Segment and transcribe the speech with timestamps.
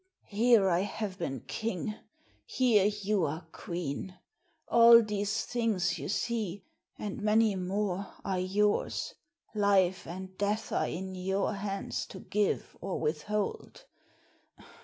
[0.29, 1.93] "Here I have been king;
[2.47, 4.17] here you are queen;
[4.67, 6.63] all these things you see,
[6.97, 9.13] and many more, are yours;
[9.53, 13.85] life and death are in your hands to give or withhold.